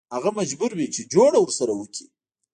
هغه 0.15 0.29
مجبور 0.39 0.71
وي 0.77 0.87
چې 0.95 1.01
جوړه 1.13 1.37
ورسره 1.41 1.73
وکړي. 1.75 2.05